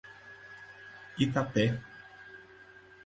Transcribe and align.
Itapé 1.25 1.65